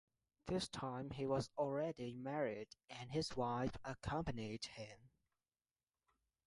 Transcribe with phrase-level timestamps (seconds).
[0.47, 5.11] This time, he was already married and his wife accompanied him.